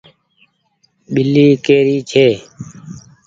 ٻلي 1.13 1.47
ڪي 1.65 1.77
ري 1.85 1.97
ڇي۔ 2.11 2.27